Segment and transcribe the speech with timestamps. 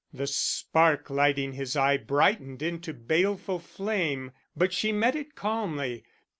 [0.11, 6.03] The spark lighting his eye brightened into baleful flame, but she met it calmly.